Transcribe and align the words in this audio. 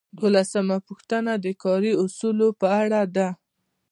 دولسمه 0.19 0.77
پوښتنه 0.87 1.31
د 1.43 1.45
کاري 1.63 1.93
اصولو 2.03 2.47
په 2.59 2.67
اړه 2.81 3.01
ده. 3.15 3.29